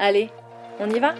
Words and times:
Allez, 0.00 0.30
on 0.78 0.88
y 0.90 1.00
va 1.00 1.16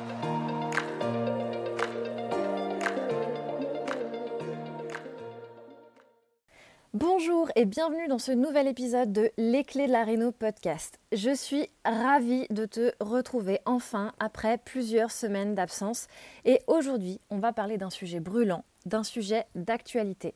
Bonjour 6.95 7.51
et 7.57 7.65
bienvenue 7.65 8.07
dans 8.07 8.21
ce 8.21 8.31
nouvel 8.31 8.69
épisode 8.69 9.13
de 9.13 9.33
Les 9.37 9.65
clés 9.65 9.89
de 9.89 9.93
la 9.93 10.05
Réno 10.05 10.31
podcast. 10.31 11.01
Je 11.11 11.35
suis 11.35 11.69
ravie 11.85 12.47
de 12.51 12.67
te 12.67 12.93
retrouver 13.01 13.59
enfin 13.67 14.13
après 14.21 14.59
plusieurs 14.59 15.11
semaines 15.11 15.57
d'absence 15.57 16.07
et 16.45 16.61
aujourd'hui 16.69 17.21
on 17.31 17.39
va 17.39 17.53
parler 17.53 17.79
d'un 17.79 17.91
sujet 17.91 18.21
brûlant, 18.21 18.65
d'un 18.87 19.03
sujet 19.03 19.47
d'actualité. 19.57 20.35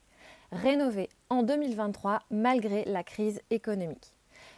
Rénover 0.50 1.08
en 1.30 1.44
2023 1.44 2.24
malgré 2.32 2.84
la 2.86 3.04
crise 3.04 3.40
économique 3.50 4.16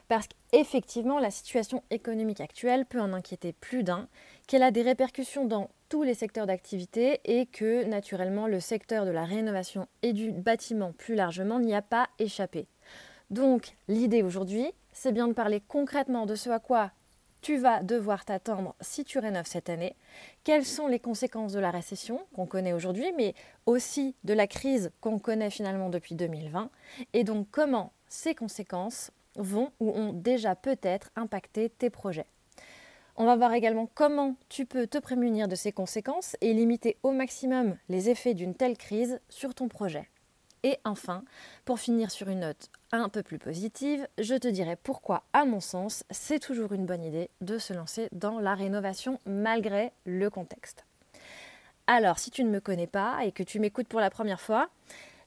parce 0.09 0.27
qu'effectivement, 0.29 1.19
la 1.19 1.31
situation 1.31 1.83
économique 1.91 2.41
actuelle 2.41 2.87
peut 2.87 3.01
en 3.01 3.13
inquiéter 3.13 3.53
plus 3.53 3.83
d'un, 3.83 4.09
qu'elle 4.47 4.63
a 4.63 4.71
des 4.71 4.83
répercussions 4.83 5.47
dans 5.47 5.71
tous 5.89 6.03
les 6.03 6.15
secteurs 6.15 6.47
d'activité 6.47 7.21
et 7.25 7.47
que, 7.47 7.85
naturellement, 7.85 8.47
le 8.47 8.61
secteur 8.61 9.07
de 9.07 9.11
la 9.11 9.25
rénovation 9.25 9.89
et 10.03 10.13
du 10.13 10.33
bâtiment 10.33 10.93
plus 10.93 11.15
largement 11.15 11.61
n'y 11.61 11.75
a 11.75 11.83
pas 11.83 12.09
échappé. 12.19 12.67
Donc, 13.31 13.77
l'idée 13.89 14.23
aujourd'hui, 14.23 14.67
c'est 14.93 15.13
bien 15.13 15.29
de 15.29 15.33
parler 15.33 15.63
concrètement 15.67 16.27
de 16.27 16.35
ce 16.35 16.51
à 16.51 16.59
quoi 16.59 16.93
tu 17.41 17.59
vas 17.59 17.83
devoir 17.83 18.25
t'attendre 18.25 18.75
si 18.81 19.05
tu 19.05 19.19
rénoves 19.19 19.47
cette 19.47 19.69
année, 19.69 19.97
quelles 20.45 20.65
sont 20.65 20.87
les 20.87 20.99
conséquences 20.99 21.53
de 21.53 21.61
la 21.61 21.71
récession 21.71 22.27
qu'on 22.35 22.47
connaît 22.47 22.73
aujourd'hui, 22.73 23.13
mais 23.19 23.35
aussi 23.67 24.17
de 24.25 24.33
la 24.33 24.47
crise 24.47 24.91
qu'on 25.03 25.19
connaît 25.19 25.51
finalement 25.51 25.91
depuis 25.91 26.15
2020, 26.15 26.71
et 27.13 27.23
donc 27.23 27.49
comment 27.51 27.93
ces 28.09 28.35
conséquences 28.35 29.11
vont 29.37 29.73
ou 29.81 29.91
ont 29.91 30.13
déjà 30.13 30.55
peut-être 30.55 31.11
impacté 31.17 31.71
tes 31.71 31.91
projets. 31.91 32.27
On 33.17 33.27
va 33.27 33.37
voir 33.37 33.53
également 33.53 33.89
comment 33.95 34.35
tu 34.49 34.67
peux 34.67 34.89
te 34.89 34.99
prémunir 34.99 35.47
de 35.47 35.55
ces 35.55 35.71
conséquences 35.71 36.37
et 36.41 36.53
limiter 36.53 36.97
au 37.05 37.13
maximum 37.13 37.77
les 37.89 38.11
effets 38.11 38.35
d'une 38.35 38.57
telle 38.57 38.77
crise 38.77 39.21
sur 39.29 39.55
ton 39.55 39.69
projet. 39.69 40.09
Et 40.65 40.79
enfin, 40.85 41.23
pour 41.65 41.79
finir 41.79 42.11
sur 42.11 42.29
une 42.29 42.41
note 42.41 42.71
un 42.91 43.09
peu 43.09 43.23
plus 43.23 43.39
positive, 43.39 44.09
je 44.19 44.35
te 44.35 44.49
dirai 44.49 44.77
pourquoi, 44.77 45.23
à 45.33 45.45
mon 45.45 45.61
sens, 45.61 46.05
c'est 46.11 46.41
toujours 46.41 46.73
une 46.73 46.87
bonne 46.87 47.05
idée 47.05 47.29
de 47.43 47.59
se 47.59 47.75
lancer 47.75 48.09
dans 48.13 48.41
la 48.41 48.55
rénovation 48.55 49.21
malgré 49.27 49.93
le 50.07 50.31
contexte. 50.31 50.85
Alors, 51.87 52.19
si 52.19 52.31
tu 52.31 52.43
ne 52.45 52.51
me 52.51 52.61
connais 52.61 52.87
pas 52.87 53.25
et 53.25 53.31
que 53.31 53.43
tu 53.43 53.61
m'écoutes 53.61 53.89
pour 53.89 54.01
la 54.01 54.09
première 54.09 54.41
fois, 54.41 54.71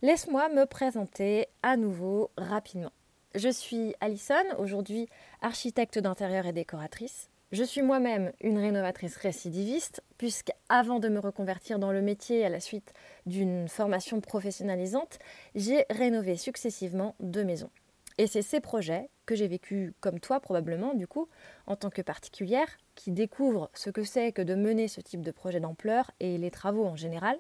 laisse-moi 0.01 0.49
me 0.49 0.65
présenter 0.65 1.47
à 1.61 1.77
nouveau 1.77 2.31
rapidement. 2.35 2.91
Je 3.35 3.49
suis 3.49 3.93
Alison, 3.99 4.33
aujourd'hui 4.57 5.07
architecte 5.41 5.99
d'intérieur 5.99 6.45
et 6.45 6.53
décoratrice. 6.53 7.29
Je 7.51 7.63
suis 7.63 7.81
moi-même 7.81 8.31
une 8.41 8.57
rénovatrice 8.57 9.15
récidiviste, 9.17 10.01
puisque 10.17 10.51
avant 10.69 10.99
de 10.99 11.07
me 11.07 11.19
reconvertir 11.19 11.77
dans 11.77 11.91
le 11.91 12.01
métier 12.01 12.45
à 12.45 12.49
la 12.49 12.59
suite 12.59 12.93
d'une 13.25 13.67
formation 13.67 14.21
professionnalisante, 14.21 15.19
j'ai 15.55 15.85
rénové 15.89 16.35
successivement 16.35 17.15
deux 17.19 17.43
maisons. 17.43 17.69
Et 18.17 18.27
c'est 18.27 18.41
ces 18.41 18.59
projets 18.59 19.09
que 19.25 19.35
j'ai 19.35 19.47
vécu 19.47 19.93
comme 19.99 20.19
toi 20.19 20.39
probablement, 20.39 20.93
du 20.93 21.05
coup, 21.05 21.29
en 21.67 21.75
tant 21.75 21.89
que 21.89 22.01
particulière, 22.01 22.77
qui 22.95 23.11
découvre 23.11 23.69
ce 23.73 23.91
que 23.91 24.03
c'est 24.03 24.31
que 24.31 24.41
de 24.41 24.55
mener 24.55 24.87
ce 24.87 25.01
type 25.01 25.21
de 25.21 25.31
projet 25.31 25.59
d'ampleur 25.59 26.11
et 26.19 26.37
les 26.37 26.51
travaux 26.51 26.85
en 26.85 26.95
général, 26.95 27.37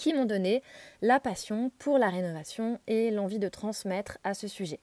qui 0.00 0.14
m'ont 0.14 0.24
donné 0.24 0.62
la 1.02 1.20
passion 1.20 1.70
pour 1.78 1.98
la 1.98 2.08
rénovation 2.08 2.80
et 2.86 3.10
l'envie 3.10 3.38
de 3.38 3.50
transmettre 3.50 4.16
à 4.24 4.32
ce 4.32 4.48
sujet. 4.48 4.80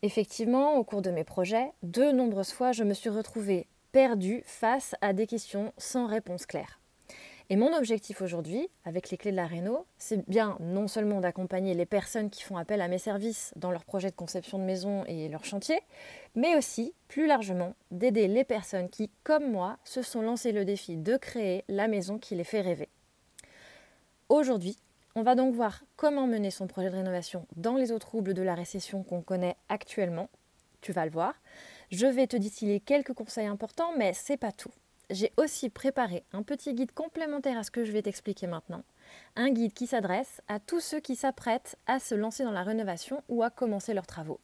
Effectivement, 0.00 0.76
au 0.76 0.82
cours 0.82 1.02
de 1.02 1.10
mes 1.10 1.24
projets, 1.24 1.72
de 1.82 2.10
nombreuses 2.10 2.52
fois, 2.52 2.72
je 2.72 2.82
me 2.82 2.94
suis 2.94 3.10
retrouvée 3.10 3.66
perdue 3.92 4.42
face 4.46 4.94
à 5.02 5.12
des 5.12 5.26
questions 5.26 5.74
sans 5.76 6.06
réponse 6.06 6.46
claire. 6.46 6.80
Et 7.50 7.56
mon 7.56 7.76
objectif 7.76 8.22
aujourd'hui, 8.22 8.70
avec 8.86 9.10
les 9.10 9.18
clés 9.18 9.32
de 9.32 9.36
la 9.36 9.46
Réno, 9.46 9.84
c'est 9.98 10.26
bien 10.26 10.56
non 10.58 10.88
seulement 10.88 11.20
d'accompagner 11.20 11.74
les 11.74 11.84
personnes 11.84 12.30
qui 12.30 12.42
font 12.42 12.56
appel 12.56 12.80
à 12.80 12.88
mes 12.88 12.96
services 12.96 13.52
dans 13.56 13.70
leurs 13.70 13.84
projets 13.84 14.10
de 14.10 14.16
conception 14.16 14.58
de 14.58 14.64
maison 14.64 15.04
et 15.04 15.28
leurs 15.28 15.44
chantiers, 15.44 15.82
mais 16.34 16.56
aussi, 16.56 16.94
plus 17.08 17.26
largement, 17.26 17.74
d'aider 17.90 18.26
les 18.26 18.44
personnes 18.44 18.88
qui, 18.88 19.10
comme 19.22 19.50
moi, 19.50 19.76
se 19.84 20.00
sont 20.00 20.22
lancées 20.22 20.52
le 20.52 20.64
défi 20.64 20.96
de 20.96 21.18
créer 21.18 21.62
la 21.68 21.88
maison 21.88 22.16
qui 22.16 22.36
les 22.36 22.44
fait 22.44 22.62
rêver. 22.62 22.88
Aujourd'hui, 24.30 24.76
on 25.16 25.22
va 25.22 25.34
donc 25.34 25.56
voir 25.56 25.82
comment 25.96 26.28
mener 26.28 26.52
son 26.52 26.68
projet 26.68 26.88
de 26.88 26.94
rénovation 26.94 27.48
dans 27.56 27.74
les 27.74 27.90
eaux 27.90 27.98
troubles 27.98 28.32
de 28.32 28.42
la 28.42 28.54
récession 28.54 29.02
qu'on 29.02 29.22
connaît 29.22 29.56
actuellement. 29.68 30.30
Tu 30.80 30.92
vas 30.92 31.04
le 31.04 31.10
voir. 31.10 31.34
Je 31.90 32.06
vais 32.06 32.28
te 32.28 32.36
distiller 32.36 32.78
quelques 32.78 33.12
conseils 33.12 33.48
importants, 33.48 33.92
mais 33.98 34.12
c'est 34.14 34.36
pas 34.36 34.52
tout. 34.52 34.70
J'ai 35.10 35.32
aussi 35.36 35.68
préparé 35.68 36.22
un 36.32 36.44
petit 36.44 36.74
guide 36.74 36.92
complémentaire 36.92 37.58
à 37.58 37.64
ce 37.64 37.72
que 37.72 37.84
je 37.84 37.90
vais 37.90 38.02
t'expliquer 38.02 38.46
maintenant. 38.46 38.84
Un 39.34 39.50
guide 39.50 39.72
qui 39.72 39.88
s'adresse 39.88 40.40
à 40.46 40.60
tous 40.60 40.78
ceux 40.78 41.00
qui 41.00 41.16
s'apprêtent 41.16 41.76
à 41.88 41.98
se 41.98 42.14
lancer 42.14 42.44
dans 42.44 42.52
la 42.52 42.62
rénovation 42.62 43.24
ou 43.28 43.42
à 43.42 43.50
commencer 43.50 43.94
leurs 43.94 44.06
travaux. 44.06 44.38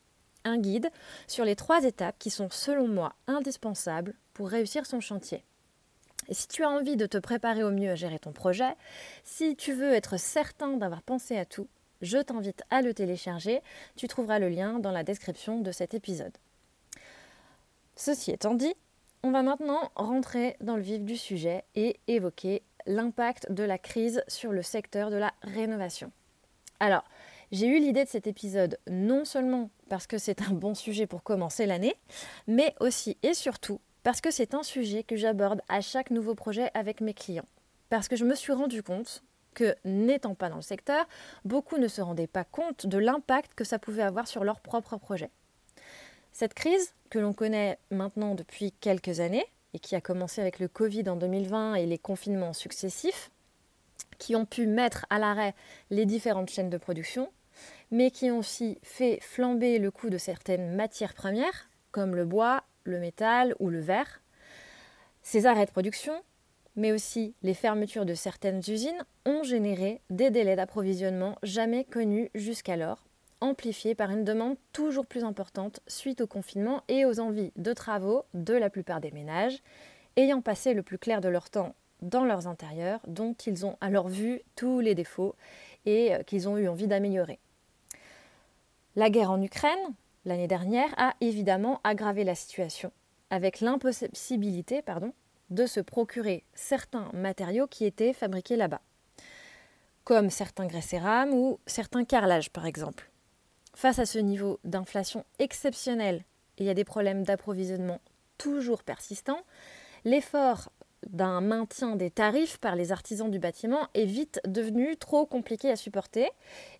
Un 0.44 0.58
guide 0.58 0.90
sur 1.28 1.44
les 1.44 1.54
trois 1.54 1.84
étapes 1.84 2.18
qui 2.18 2.30
sont 2.30 2.50
selon 2.50 2.88
moi 2.88 3.12
indispensables 3.28 4.14
pour 4.34 4.48
réussir 4.48 4.84
son 4.84 4.98
chantier. 4.98 5.44
Et 6.28 6.34
si 6.34 6.48
tu 6.48 6.64
as 6.64 6.70
envie 6.70 6.96
de 6.96 7.06
te 7.06 7.18
préparer 7.18 7.62
au 7.62 7.70
mieux 7.70 7.90
à 7.90 7.94
gérer 7.94 8.18
ton 8.18 8.32
projet, 8.32 8.74
si 9.24 9.56
tu 9.56 9.72
veux 9.72 9.92
être 9.92 10.18
certain 10.18 10.76
d'avoir 10.76 11.02
pensé 11.02 11.36
à 11.36 11.44
tout, 11.44 11.68
je 12.02 12.18
t'invite 12.18 12.62
à 12.70 12.82
le 12.82 12.94
télécharger. 12.94 13.60
Tu 13.96 14.08
trouveras 14.08 14.38
le 14.38 14.48
lien 14.48 14.78
dans 14.78 14.92
la 14.92 15.04
description 15.04 15.60
de 15.60 15.72
cet 15.72 15.94
épisode. 15.94 16.36
Ceci 17.96 18.30
étant 18.30 18.54
dit, 18.54 18.74
on 19.22 19.30
va 19.30 19.42
maintenant 19.42 19.90
rentrer 19.94 20.56
dans 20.60 20.76
le 20.76 20.82
vif 20.82 21.02
du 21.02 21.16
sujet 21.16 21.64
et 21.74 21.98
évoquer 22.06 22.62
l'impact 22.86 23.50
de 23.50 23.64
la 23.64 23.78
crise 23.78 24.22
sur 24.28 24.52
le 24.52 24.62
secteur 24.62 25.10
de 25.10 25.16
la 25.16 25.32
rénovation. 25.42 26.12
Alors, 26.78 27.04
j'ai 27.52 27.66
eu 27.66 27.78
l'idée 27.78 28.04
de 28.04 28.08
cet 28.08 28.26
épisode 28.26 28.78
non 28.88 29.24
seulement 29.24 29.70
parce 29.88 30.06
que 30.06 30.18
c'est 30.18 30.42
un 30.42 30.52
bon 30.52 30.74
sujet 30.74 31.06
pour 31.06 31.22
commencer 31.22 31.64
l'année, 31.64 31.94
mais 32.46 32.74
aussi 32.80 33.16
et 33.22 33.34
surtout 33.34 33.80
parce 34.06 34.20
que 34.20 34.30
c'est 34.30 34.54
un 34.54 34.62
sujet 34.62 35.02
que 35.02 35.16
j'aborde 35.16 35.62
à 35.68 35.80
chaque 35.80 36.12
nouveau 36.12 36.36
projet 36.36 36.70
avec 36.74 37.00
mes 37.00 37.12
clients. 37.12 37.48
Parce 37.88 38.06
que 38.06 38.14
je 38.14 38.24
me 38.24 38.36
suis 38.36 38.52
rendu 38.52 38.84
compte 38.84 39.24
que, 39.52 39.74
n'étant 39.84 40.36
pas 40.36 40.48
dans 40.48 40.54
le 40.54 40.62
secteur, 40.62 41.08
beaucoup 41.44 41.76
ne 41.76 41.88
se 41.88 42.00
rendaient 42.00 42.28
pas 42.28 42.44
compte 42.44 42.86
de 42.86 42.98
l'impact 42.98 43.54
que 43.54 43.64
ça 43.64 43.80
pouvait 43.80 44.04
avoir 44.04 44.28
sur 44.28 44.44
leur 44.44 44.60
propre 44.60 44.96
projet. 44.96 45.28
Cette 46.30 46.54
crise, 46.54 46.94
que 47.10 47.18
l'on 47.18 47.32
connaît 47.32 47.80
maintenant 47.90 48.36
depuis 48.36 48.70
quelques 48.70 49.18
années, 49.18 49.44
et 49.74 49.80
qui 49.80 49.96
a 49.96 50.00
commencé 50.00 50.40
avec 50.40 50.60
le 50.60 50.68
Covid 50.68 51.08
en 51.08 51.16
2020 51.16 51.74
et 51.74 51.86
les 51.86 51.98
confinements 51.98 52.52
successifs, 52.52 53.32
qui 54.18 54.36
ont 54.36 54.46
pu 54.46 54.68
mettre 54.68 55.04
à 55.10 55.18
l'arrêt 55.18 55.56
les 55.90 56.06
différentes 56.06 56.50
chaînes 56.50 56.70
de 56.70 56.78
production, 56.78 57.28
mais 57.90 58.12
qui 58.12 58.30
ont 58.30 58.38
aussi 58.38 58.78
fait 58.84 59.18
flamber 59.20 59.80
le 59.80 59.90
coût 59.90 60.10
de 60.10 60.18
certaines 60.18 60.76
matières 60.76 61.14
premières, 61.14 61.68
comme 61.90 62.14
le 62.14 62.24
bois, 62.24 62.62
le 62.86 62.98
métal 62.98 63.54
ou 63.58 63.68
le 63.68 63.80
verre. 63.80 64.22
Ces 65.22 65.46
arrêts 65.46 65.66
de 65.66 65.70
production, 65.70 66.14
mais 66.76 66.92
aussi 66.92 67.34
les 67.42 67.54
fermetures 67.54 68.06
de 68.06 68.14
certaines 68.14 68.62
usines, 68.68 69.04
ont 69.24 69.42
généré 69.42 70.00
des 70.10 70.30
délais 70.30 70.56
d'approvisionnement 70.56 71.36
jamais 71.42 71.84
connus 71.84 72.30
jusqu'alors, 72.34 73.04
amplifiés 73.40 73.94
par 73.94 74.10
une 74.10 74.24
demande 74.24 74.56
toujours 74.72 75.06
plus 75.06 75.24
importante 75.24 75.80
suite 75.86 76.20
au 76.20 76.26
confinement 76.26 76.82
et 76.88 77.04
aux 77.04 77.20
envies 77.20 77.52
de 77.56 77.72
travaux 77.72 78.24
de 78.34 78.54
la 78.54 78.70
plupart 78.70 79.00
des 79.00 79.10
ménages, 79.10 79.62
ayant 80.16 80.40
passé 80.40 80.74
le 80.74 80.82
plus 80.82 80.98
clair 80.98 81.20
de 81.20 81.28
leur 81.28 81.50
temps 81.50 81.74
dans 82.02 82.24
leurs 82.24 82.46
intérieurs, 82.46 83.00
dont 83.06 83.34
ils 83.46 83.64
ont 83.64 83.76
alors 83.80 84.08
vu 84.08 84.42
tous 84.54 84.80
les 84.80 84.94
défauts 84.94 85.34
et 85.86 86.14
euh, 86.14 86.22
qu'ils 86.22 86.48
ont 86.48 86.58
eu 86.58 86.68
envie 86.68 86.86
d'améliorer. 86.86 87.38
La 88.96 89.10
guerre 89.10 89.30
en 89.30 89.40
Ukraine, 89.42 89.94
l'année 90.26 90.48
dernière, 90.48 90.92
a 90.98 91.14
évidemment 91.22 91.80
aggravé 91.84 92.24
la 92.24 92.34
situation, 92.34 92.92
avec 93.30 93.60
l'impossibilité 93.60 94.82
de 95.48 95.66
se 95.66 95.80
procurer 95.80 96.44
certains 96.54 97.08
matériaux 97.14 97.68
qui 97.68 97.86
étaient 97.86 98.12
fabriqués 98.12 98.56
là-bas, 98.56 98.82
comme 100.04 100.28
certains 100.28 100.66
grès 100.66 100.82
cérame 100.82 101.32
ou 101.32 101.58
certains 101.66 102.04
carrelages 102.04 102.50
par 102.50 102.66
exemple. 102.66 103.10
Face 103.74 103.98
à 103.98 104.06
ce 104.06 104.18
niveau 104.18 104.58
d'inflation 104.64 105.24
exceptionnel 105.38 106.24
et 106.58 106.68
à 106.68 106.74
des 106.74 106.84
problèmes 106.84 107.22
d'approvisionnement 107.22 108.00
toujours 108.36 108.82
persistants, 108.82 109.42
l'effort 110.04 110.70
d'un 111.06 111.40
maintien 111.40 111.94
des 111.94 112.10
tarifs 112.10 112.58
par 112.58 112.74
les 112.74 112.90
artisans 112.90 113.30
du 113.30 113.38
bâtiment 113.38 113.86
est 113.94 114.06
vite 114.06 114.40
devenu 114.46 114.96
trop 114.96 115.24
compliqué 115.24 115.70
à 115.70 115.76
supporter, 115.76 116.28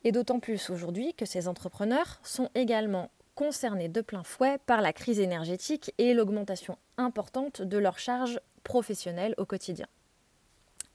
et 0.02 0.10
d'autant 0.10 0.40
plus 0.40 0.70
aujourd'hui 0.70 1.14
que 1.14 1.26
ces 1.26 1.46
entrepreneurs 1.46 2.18
sont 2.24 2.50
également 2.54 3.10
concernés 3.36 3.88
de 3.88 4.00
plein 4.00 4.24
fouet 4.24 4.58
par 4.66 4.80
la 4.80 4.92
crise 4.92 5.20
énergétique 5.20 5.94
et 5.98 6.14
l'augmentation 6.14 6.76
importante 6.96 7.62
de 7.62 7.78
leurs 7.78 8.00
charges 8.00 8.40
professionnelles 8.64 9.34
au 9.36 9.44
quotidien. 9.44 9.86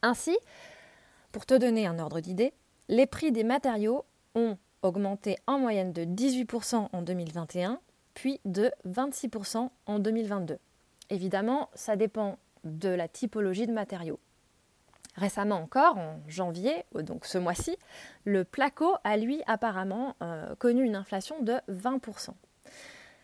Ainsi, 0.01 0.37
pour 1.31 1.45
te 1.45 1.53
donner 1.53 1.87
un 1.87 1.99
ordre 1.99 2.19
d'idée, 2.19 2.53
les 2.89 3.05
prix 3.05 3.31
des 3.31 3.45
matériaux 3.45 4.03
ont 4.35 4.57
augmenté 4.81 5.37
en 5.47 5.59
moyenne 5.59 5.93
de 5.93 6.03
18% 6.03 6.89
en 6.91 7.01
2021, 7.01 7.79
puis 8.15 8.41
de 8.43 8.71
26% 8.87 9.69
en 9.85 9.99
2022. 9.99 10.57
Évidemment, 11.09 11.69
ça 11.73 11.95
dépend 11.95 12.37
de 12.63 12.89
la 12.89 13.07
typologie 13.07 13.67
de 13.67 13.73
matériaux. 13.73 14.19
Récemment 15.15 15.57
encore, 15.57 15.97
en 15.97 16.19
janvier, 16.27 16.85
euh, 16.95 17.01
donc 17.01 17.25
ce 17.25 17.37
mois-ci, 17.37 17.77
le 18.23 18.45
placo 18.45 18.95
a 19.03 19.17
lui 19.17 19.41
apparemment 19.45 20.15
euh, 20.21 20.55
connu 20.55 20.83
une 20.83 20.95
inflation 20.95 21.41
de 21.41 21.55
20%. 21.69 22.29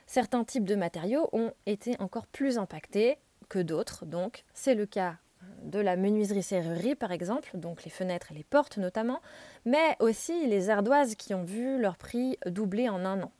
Certains 0.05 0.43
types 0.43 0.65
de 0.65 0.75
matériaux 0.75 1.29
ont 1.31 1.53
été 1.65 1.95
encore 1.99 2.27
plus 2.27 2.57
impactés 2.57 3.17
que 3.49 3.59
d'autres, 3.59 4.05
donc 4.05 4.43
c'est 4.53 4.75
le 4.75 4.85
cas 4.85 5.15
euh, 5.41 5.45
de 5.63 5.79
la 5.79 5.95
menuiserie-serrurerie 5.95 6.95
par 6.95 7.13
exemple, 7.13 7.51
donc 7.57 7.85
les 7.85 7.91
fenêtres 7.91 8.31
et 8.33 8.35
les 8.35 8.43
portes 8.43 8.77
notamment, 8.77 9.21
mais 9.63 9.95
aussi 9.99 10.45
les 10.47 10.69
ardoises 10.69 11.15
qui 11.15 11.33
ont 11.33 11.43
vu 11.43 11.79
leur 11.79 11.95
prix 11.97 12.37
doubler 12.45 12.89
en 12.89 13.05
un 13.05 13.23
an. 13.23 13.31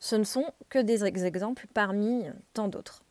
Ce 0.00 0.16
ne 0.16 0.24
sont 0.24 0.46
que 0.70 0.78
des 0.78 1.04
exemples 1.04 1.66
parmi 1.74 2.24
tant 2.54 2.68
d'autres. 2.68 3.02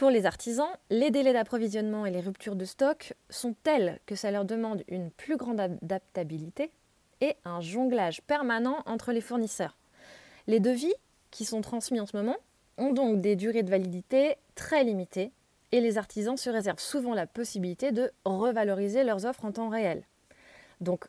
Pour 0.00 0.08
les 0.08 0.24
artisans, 0.24 0.70
les 0.88 1.10
délais 1.10 1.34
d'approvisionnement 1.34 2.06
et 2.06 2.10
les 2.10 2.22
ruptures 2.22 2.56
de 2.56 2.64
stock 2.64 3.12
sont 3.28 3.54
tels 3.62 3.98
que 4.06 4.14
ça 4.14 4.30
leur 4.30 4.46
demande 4.46 4.82
une 4.88 5.10
plus 5.10 5.36
grande 5.36 5.60
adaptabilité 5.60 6.72
et 7.20 7.36
un 7.44 7.60
jonglage 7.60 8.22
permanent 8.22 8.78
entre 8.86 9.12
les 9.12 9.20
fournisseurs. 9.20 9.76
Les 10.46 10.58
devis 10.58 10.94
qui 11.30 11.44
sont 11.44 11.60
transmis 11.60 12.00
en 12.00 12.06
ce 12.06 12.16
moment 12.16 12.38
ont 12.78 12.94
donc 12.94 13.20
des 13.20 13.36
durées 13.36 13.62
de 13.62 13.68
validité 13.68 14.36
très 14.54 14.84
limitées 14.84 15.32
et 15.70 15.82
les 15.82 15.98
artisans 15.98 16.38
se 16.38 16.48
réservent 16.48 16.80
souvent 16.80 17.12
la 17.12 17.26
possibilité 17.26 17.92
de 17.92 18.10
revaloriser 18.24 19.04
leurs 19.04 19.26
offres 19.26 19.44
en 19.44 19.52
temps 19.52 19.68
réel. 19.68 20.02
Donc 20.80 21.08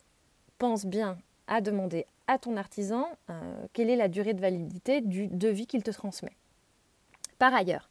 pense 0.58 0.86
bien 0.86 1.18
à 1.48 1.62
demander 1.62 2.08
à 2.28 2.38
ton 2.38 2.58
artisan 2.58 3.08
euh, 3.30 3.56
quelle 3.72 3.90
est 3.90 3.96
la 3.96 4.10
durée 4.10 4.34
de 4.34 4.42
validité 4.42 5.00
du 5.00 5.28
devis 5.28 5.66
qu'il 5.66 5.82
te 5.82 5.92
transmet. 5.92 6.36
Par 7.40 7.54
ailleurs, 7.54 7.90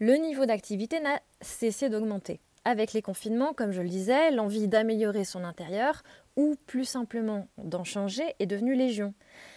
le 0.00 0.14
niveau 0.14 0.46
d'activité 0.46 1.00
n'a 1.00 1.20
cessé 1.40 1.88
d'augmenter. 1.88 2.40
Avec 2.64 2.92
les 2.92 3.02
confinements, 3.02 3.52
comme 3.52 3.72
je 3.72 3.80
le 3.80 3.88
disais, 3.88 4.30
l'envie 4.30 4.68
d'améliorer 4.68 5.24
son 5.24 5.42
intérieur 5.42 6.02
ou 6.36 6.56
plus 6.66 6.84
simplement 6.84 7.48
d'en 7.56 7.82
changer 7.82 8.34
est 8.38 8.46
devenue 8.46 8.74
légion. 8.74 9.14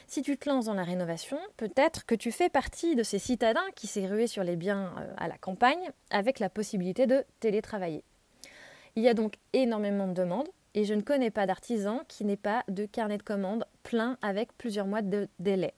Si 0.07 0.21
tu 0.21 0.37
te 0.37 0.49
lances 0.49 0.65
dans 0.65 0.73
la 0.73 0.83
rénovation, 0.83 1.37
peut-être 1.57 2.05
que 2.05 2.15
tu 2.15 2.31
fais 2.31 2.49
partie 2.49 2.95
de 2.95 3.03
ces 3.03 3.19
citadins 3.19 3.69
qui 3.75 3.87
s'est 3.87 4.07
rué 4.07 4.27
sur 4.27 4.43
les 4.43 4.55
biens 4.55 4.93
euh, 4.97 5.13
à 5.17 5.27
la 5.27 5.37
campagne 5.37 5.91
avec 6.09 6.39
la 6.39 6.49
possibilité 6.49 7.05
de 7.05 7.23
télétravailler. 7.39 8.03
Il 8.95 9.03
y 9.03 9.09
a 9.09 9.13
donc 9.13 9.35
énormément 9.53 10.07
de 10.07 10.13
demandes 10.13 10.49
et 10.73 10.85
je 10.85 10.93
ne 10.93 11.01
connais 11.01 11.31
pas 11.31 11.45
d'artisan 11.45 12.01
qui 12.07 12.23
n'ait 12.25 12.37
pas 12.37 12.63
de 12.67 12.85
carnet 12.85 13.17
de 13.17 13.23
commandes 13.23 13.65
plein 13.83 14.17
avec 14.21 14.57
plusieurs 14.57 14.87
mois 14.87 15.01
de 15.01 15.27
délai. 15.39 15.73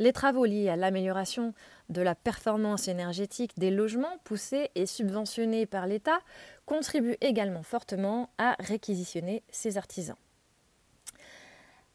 Les 0.00 0.12
travaux 0.12 0.44
liés 0.44 0.68
à 0.68 0.76
l'amélioration 0.76 1.54
de 1.88 2.02
la 2.02 2.14
performance 2.14 2.88
énergétique 2.88 3.58
des 3.58 3.70
logements 3.70 4.18
poussés 4.24 4.70
et 4.74 4.86
subventionnés 4.86 5.66
par 5.66 5.86
l'État 5.86 6.20
contribuent 6.66 7.16
également 7.20 7.62
fortement 7.62 8.30
à 8.38 8.56
réquisitionner 8.60 9.42
ces 9.50 9.78
artisans. 9.78 10.16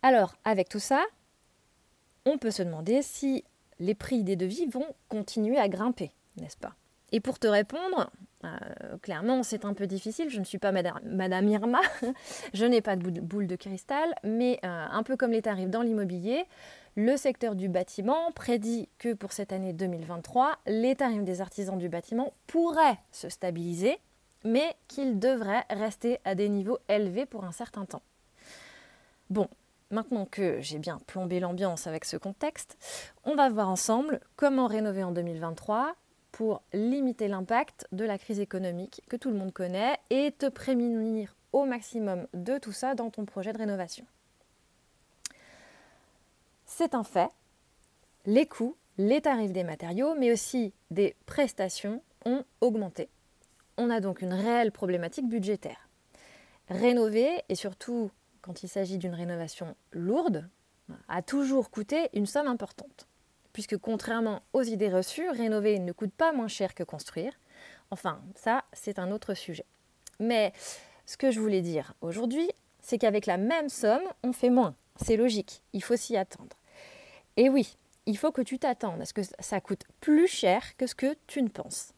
Alors, 0.01 0.35
avec 0.43 0.69
tout 0.69 0.79
ça, 0.79 1.03
on 2.25 2.37
peut 2.37 2.51
se 2.51 2.63
demander 2.63 3.01
si 3.01 3.43
les 3.79 3.95
prix 3.95 4.23
des 4.23 4.35
devis 4.35 4.65
vont 4.65 4.87
continuer 5.09 5.57
à 5.57 5.69
grimper, 5.69 6.11
n'est-ce 6.37 6.57
pas? 6.57 6.75
Et 7.11 7.19
pour 7.19 7.37
te 7.37 7.47
répondre, 7.47 8.09
clairement, 9.03 9.44
c'est 9.44 9.65
un 9.65 9.75
peu 9.75 9.85
difficile. 9.85 10.31
Je 10.31 10.39
ne 10.39 10.45
suis 10.45 10.57
pas 10.57 10.71
Madame, 10.71 11.47
Irma, 11.47 11.81
je 12.53 12.65
n'ai 12.65 12.81
pas 12.81 12.95
de 12.95 13.21
boule 13.21 13.45
de 13.45 13.55
cristal, 13.55 14.15
mais 14.23 14.59
euh, 14.65 14.85
un 14.89 15.03
peu 15.03 15.15
comme 15.15 15.31
les 15.31 15.44
tarifs 15.44 15.69
dans 15.69 15.83
l'immobilier, 15.83 16.45
le 16.95 17.17
secteur 17.17 17.53
du 17.53 17.69
bâtiment 17.69 18.31
prédit 18.31 18.89
que 18.97 19.13
pour 19.13 19.31
cette 19.31 19.51
année 19.51 19.73
2023, 19.73 20.57
les 20.65 20.95
tarifs 20.95 21.23
des 21.23 21.41
artisans 21.41 21.77
du 21.77 21.89
bâtiment 21.89 22.33
pourraient 22.47 22.97
se 23.11 23.29
stabiliser, 23.29 24.00
mais 24.44 24.75
qu'ils 24.88 25.19
devraient 25.19 25.65
rester 25.69 26.19
à 26.25 26.33
des 26.33 26.50
niveaux 26.50 26.79
élevés 26.89 27.25
pour 27.25 27.45
un 27.45 27.51
certain 27.51 27.85
temps. 27.85 28.03
Bon, 29.29 29.47
maintenant 29.91 30.25
que 30.25 30.61
j'ai 30.61 30.79
bien 30.79 31.00
plombé 31.07 31.39
l'ambiance 31.39 31.88
avec 31.88 32.05
ce 32.05 32.17
contexte, 32.17 32.77
on 33.25 33.35
va 33.35 33.50
voir 33.50 33.69
ensemble 33.69 34.19
comment 34.35 34.67
rénover 34.67 35.03
en 35.03 35.11
2023 35.11 35.95
pour 36.33 36.62
limiter 36.74 37.30
l'impact 37.30 37.88
de 37.94 38.03
la 38.03 38.18
crise 38.18 38.41
économique 38.41 39.01
que 39.07 39.15
tout 39.15 39.30
le 39.30 39.38
monde 39.38 39.53
connaît 39.53 39.97
et 40.09 40.33
te 40.38 40.50
prémunir 40.50 41.38
au 41.53 41.63
maximum 41.63 42.27
de 42.33 42.57
tout 42.57 42.74
ça 42.74 42.94
dans 42.94 43.09
ton 43.09 43.24
projet 43.24 43.53
de 43.53 43.57
rénovation 43.57 44.06
c'est 46.74 46.95
un 46.95 47.03
fait. 47.03 47.30
Les 48.25 48.48
coûts, 48.48 48.75
les 48.98 49.22
tarifs 49.22 49.51
des 49.51 49.63
matériaux, 49.63 50.15
mais 50.15 50.31
aussi 50.31 50.74
des 50.89 51.15
prestations 51.25 52.01
ont 52.25 52.43
augmenté. 52.62 53.10
On 53.77 53.89
a 53.89 54.00
donc 54.00 54.22
une 54.22 54.34
réelle 54.34 54.72
problématique 54.72 55.27
budgétaire. 55.27 55.88
Rénover, 56.69 57.43
et 57.50 57.55
surtout 57.55 58.10
quand 58.41 58.63
il 58.63 58.69
s'agit 58.69 58.98
d'une 58.98 59.13
rénovation 59.13 59.75
lourde, 59.91 60.50
a 61.07 61.22
toujours 61.22 61.69
coûté 61.69 62.10
une 62.13 62.25
somme 62.25 62.48
importante. 62.48 63.07
Puisque 63.53 63.77
contrairement 63.77 64.41
aux 64.53 64.63
idées 64.63 64.89
reçues, 64.89 65.29
rénover 65.29 65.79
ne 65.79 65.91
coûte 65.91 66.12
pas 66.12 66.33
moins 66.33 66.48
cher 66.48 66.74
que 66.74 66.83
construire. 66.83 67.33
Enfin, 67.91 68.22
ça, 68.36 68.65
c'est 68.74 69.00
un 69.00 69.12
autre 69.12 69.36
sujet. 69.36 69.65
Mais 70.19 70.51
ce 71.05 71.17
que 71.17 71.31
je 71.31 71.39
voulais 71.39 71.62
dire 71.62 71.93
aujourd'hui, 72.01 72.50
c'est 72.81 72.98
qu'avec 72.98 73.25
la 73.25 73.38
même 73.38 73.69
somme, 73.69 74.03
on 74.24 74.33
fait 74.33 74.50
moins. 74.50 74.75
C'est 74.95 75.17
logique, 75.17 75.63
il 75.74 75.83
faut 75.83 75.95
s'y 75.95 76.17
attendre. 76.17 76.55
Et 77.38 77.50
oui, 77.50 77.77
il 78.05 78.17
faut 78.17 78.31
que 78.31 78.41
tu 78.41 78.60
t'attendes 78.60 79.01
à 79.01 79.05
ce 79.05 79.13
que 79.13 79.22
ça 79.39 79.62
coûte 79.62 79.83
plus 80.01 80.27
cher 80.27 80.75
que 80.77 80.88
ce 80.88 80.95
que 80.95 81.15
tu 81.27 81.41
ne 81.41 81.48
penses. 81.48 81.93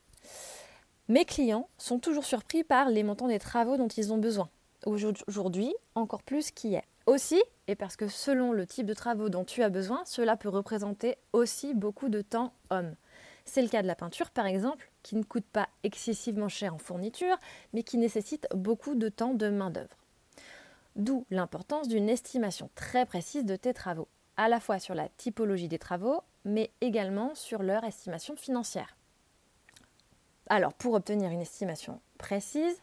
Mes 1.07 1.25
clients 1.25 1.69
sont 1.77 2.00
toujours 2.00 2.25
surpris 2.25 2.63
par 2.63 2.89
les 2.89 3.03
montants 3.03 3.27
des 3.27 3.39
travaux 3.39 3.77
dont 3.77 3.88
ils 3.88 4.12
ont 4.13 4.17
besoin. 4.17 4.50
Aujourd'hui, 4.85 5.74
encore 5.95 6.24
plus 6.24 6.51
qu'hier. 6.51 6.83
Aussi, 7.05 7.41
et 7.67 7.75
parce 7.75 7.95
que 7.95 8.07
selon 8.07 8.51
le 8.51 8.65
type 8.65 8.88
de 8.88 8.93
travaux 8.93 9.29
dont 9.29 9.43
tu 9.43 9.62
as 9.62 9.69
besoin, 9.69 10.03
cela 10.05 10.38
peut 10.38 10.50
représenter 10.50 11.17
aussi 11.33 11.74
beaucoup 11.74 12.09
de 12.09 12.21
temps 12.21 12.53
homme. 12.71 12.95
C'est 13.45 13.62
le 13.62 13.67
cas 13.67 13.83
de 13.83 13.88
la 13.88 13.95
peinture, 13.95 14.31
par 14.31 14.47
exemple, 14.47 14.89
qui 15.03 15.15
ne 15.15 15.24
coûte 15.24 15.45
pas 15.45 15.69
excessivement 15.83 16.50
cher 16.50 16.74
en 16.74 16.79
fourniture, 16.79 17.38
mais 17.74 17.83
qui 17.83 18.00
nécessite 18.00 18.47
beaucoup 18.55 18.95
de 18.95 19.07
temps 19.07 19.35
de 19.35 19.50
main-d'œuvre. 19.50 19.95
D'où 20.95 21.25
l'importance 21.29 21.88
d'une 21.88 22.09
estimation 22.09 22.71
très 22.74 23.05
précise 23.05 23.45
de 23.45 23.55
tes 23.55 23.74
travaux 23.74 24.07
à 24.38 24.50
la 24.50 24.59
fois 24.59 24.79
sur 24.79 24.95
la 24.95 25.07
typologie 25.09 25.67
des 25.67 25.79
travaux, 25.79 26.21
mais 26.43 26.71
également 26.81 27.35
sur 27.35 27.62
leur 27.62 27.83
estimation 27.83 28.35
financière. 28.35 28.97
Alors, 30.47 30.74
pour 30.74 30.93
obtenir 30.93 31.31
une 31.31 31.41
estimation 31.41 32.01
précise, 32.17 32.77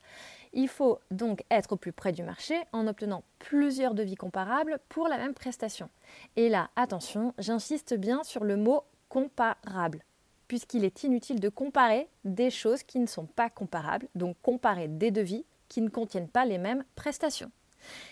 il 0.52 0.68
faut 0.68 0.98
donc 1.10 1.44
être 1.50 1.72
au 1.72 1.76
plus 1.76 1.92
près 1.92 2.12
du 2.12 2.22
marché 2.22 2.54
en 2.72 2.86
obtenant 2.86 3.24
plusieurs 3.38 3.94
devis 3.94 4.16
comparables 4.16 4.78
pour 4.88 5.08
la 5.08 5.18
même 5.18 5.34
prestation. 5.34 5.88
Et 6.36 6.48
là, 6.48 6.70
attention, 6.76 7.34
j'insiste 7.38 7.94
bien 7.94 8.22
sur 8.22 8.44
le 8.44 8.56
mot 8.56 8.84
comparable, 9.08 10.02
puisqu'il 10.48 10.84
est 10.84 11.04
inutile 11.04 11.40
de 11.40 11.48
comparer 11.48 12.08
des 12.24 12.50
choses 12.50 12.82
qui 12.82 12.98
ne 12.98 13.06
sont 13.06 13.26
pas 13.26 13.50
comparables, 13.50 14.08
donc 14.14 14.36
comparer 14.42 14.88
des 14.88 15.10
devis 15.10 15.44
qui 15.68 15.80
ne 15.80 15.88
contiennent 15.88 16.28
pas 16.28 16.44
les 16.44 16.58
mêmes 16.58 16.84
prestations. 16.94 17.50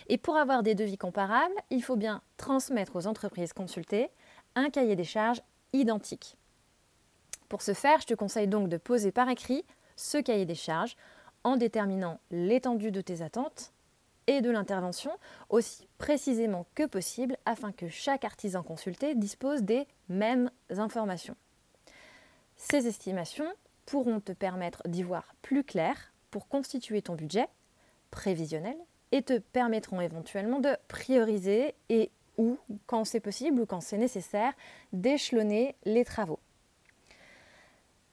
Et 0.08 0.18
pour 0.18 0.36
avoir 0.36 0.62
des 0.62 0.74
devis 0.74 0.98
comparables, 0.98 1.54
il 1.70 1.82
faut 1.82 1.96
bien 1.96 2.22
transmettre 2.36 2.96
aux 2.96 3.06
entreprises 3.06 3.52
consultées 3.52 4.10
un 4.54 4.70
cahier 4.70 4.96
des 4.96 5.04
charges 5.04 5.42
identique. 5.72 6.36
Pour 7.48 7.62
ce 7.62 7.74
faire, 7.74 8.00
je 8.00 8.06
te 8.06 8.14
conseille 8.14 8.48
donc 8.48 8.68
de 8.68 8.76
poser 8.76 9.12
par 9.12 9.28
écrit 9.28 9.64
ce 9.96 10.18
cahier 10.18 10.46
des 10.46 10.54
charges 10.54 10.96
en 11.44 11.56
déterminant 11.56 12.20
l'étendue 12.30 12.90
de 12.90 13.00
tes 13.00 13.22
attentes 13.22 13.72
et 14.26 14.40
de 14.40 14.50
l'intervention 14.50 15.10
aussi 15.48 15.88
précisément 15.98 16.66
que 16.74 16.86
possible 16.86 17.36
afin 17.46 17.72
que 17.72 17.88
chaque 17.88 18.24
artisan 18.24 18.62
consulté 18.62 19.14
dispose 19.14 19.62
des 19.62 19.86
mêmes 20.08 20.50
informations. 20.70 21.36
Ces 22.56 22.86
estimations 22.86 23.50
pourront 23.86 24.20
te 24.20 24.32
permettre 24.32 24.82
d'y 24.86 25.02
voir 25.02 25.34
plus 25.42 25.64
clair 25.64 26.12
pour 26.30 26.46
constituer 26.46 27.02
ton 27.02 27.14
budget 27.14 27.48
prévisionnel 28.10 28.76
et 29.12 29.22
te 29.22 29.38
permettront 29.38 30.00
éventuellement 30.00 30.60
de 30.60 30.76
prioriser 30.86 31.74
et 31.88 32.10
ou, 32.38 32.58
quand 32.86 33.04
c'est 33.04 33.20
possible 33.20 33.60
ou 33.60 33.66
quand 33.66 33.80
c'est 33.80 33.98
nécessaire, 33.98 34.52
d'échelonner 34.92 35.74
les 35.84 36.04
travaux. 36.04 36.38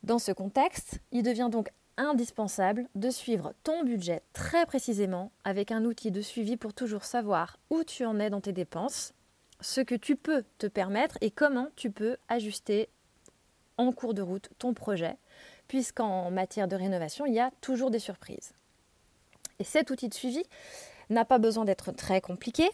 Dans 0.03 0.19
ce 0.19 0.31
contexte, 0.31 0.99
il 1.11 1.23
devient 1.23 1.49
donc 1.51 1.69
indispensable 1.97 2.87
de 2.95 3.09
suivre 3.09 3.53
ton 3.63 3.83
budget 3.83 4.21
très 4.33 4.65
précisément 4.65 5.31
avec 5.43 5.71
un 5.71 5.83
outil 5.85 6.11
de 6.11 6.21
suivi 6.21 6.57
pour 6.57 6.73
toujours 6.73 7.03
savoir 7.03 7.57
où 7.69 7.83
tu 7.83 8.05
en 8.05 8.19
es 8.19 8.29
dans 8.29 8.41
tes 8.41 8.53
dépenses, 8.53 9.13
ce 9.61 9.81
que 9.81 9.95
tu 9.95 10.15
peux 10.15 10.43
te 10.57 10.67
permettre 10.67 11.17
et 11.21 11.31
comment 11.31 11.67
tu 11.75 11.91
peux 11.91 12.17
ajuster 12.29 12.89
en 13.77 13.91
cours 13.91 14.13
de 14.13 14.21
route 14.21 14.49
ton 14.59 14.73
projet, 14.73 15.17
puisqu'en 15.67 16.31
matière 16.31 16.67
de 16.67 16.75
rénovation, 16.75 17.25
il 17.25 17.33
y 17.33 17.39
a 17.39 17.51
toujours 17.61 17.91
des 17.91 17.99
surprises. 17.99 18.53
Et 19.59 19.63
cet 19.63 19.91
outil 19.91 20.09
de 20.09 20.13
suivi 20.13 20.43
n'a 21.09 21.25
pas 21.25 21.39
besoin 21.39 21.65
d'être 21.65 21.91
très 21.91 22.21
compliqué. 22.21 22.69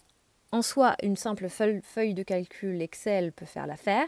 En 0.51 0.62
soi, 0.62 0.96
une 1.01 1.15
simple 1.15 1.50
feuille 1.50 2.13
de 2.13 2.24
calcul 2.24 2.82
Excel 2.82 3.32
peut 3.32 3.46
faire 3.46 3.65
l'affaire, 3.65 4.08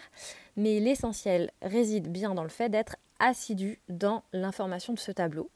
mais 0.55 0.79
l'essentiel 0.79 1.51
réside 1.61 2.11
bien 2.11 2.35
dans 2.35 2.43
le 2.43 2.49
fait 2.49 2.69
d'être 2.69 2.97
assidu 3.19 3.79
dans 3.89 4.23
l'information 4.33 4.93
de 4.93 4.99
ce 4.99 5.11
tableau, 5.11 5.49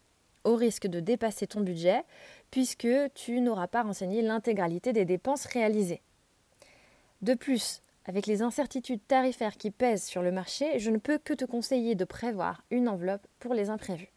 au 0.44 0.56
risque 0.56 0.88
de 0.88 1.00
dépasser 1.00 1.48
ton 1.48 1.62
budget, 1.62 2.04
puisque 2.52 2.88
tu 3.14 3.42
n'auras 3.42 3.68
pas 3.68 3.84
renseigné 3.84 4.22
l'intégralité 4.22 4.94
des 4.94 5.06
dépenses 5.06 5.46
réalisées. 5.46 6.02
De 7.22 7.34
plus, 7.34 7.82
avec 8.06 8.26
les 8.26 8.42
incertitudes 8.42 9.06
tarifaires 9.08 9.58
qui 9.58 9.72
pèsent 9.72 10.06
sur 10.06 10.22
le 10.22 10.32
marché, 10.32 10.80
je 10.80 10.90
ne 10.90 10.98
peux 10.98 11.18
que 11.18 11.34
te 11.34 11.46
conseiller 11.46 11.96
de 11.96 12.06
prévoir 12.06 12.64
une 12.72 12.88
enveloppe 12.88 13.28
pour 13.40 13.54
les 13.54 13.70
imprévus. 13.70 14.12